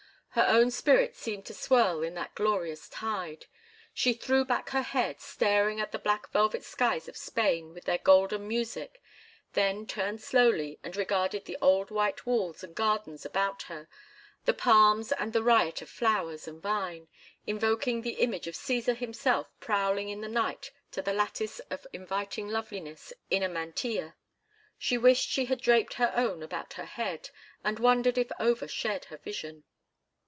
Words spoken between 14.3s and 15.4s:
the palms and